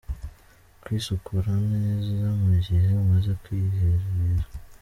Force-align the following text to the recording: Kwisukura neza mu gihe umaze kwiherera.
Kwisukura 0.81 1.51
neza 1.71 2.27
mu 2.41 2.51
gihe 2.65 2.87
umaze 3.03 3.31
kwiherera. 3.41 4.05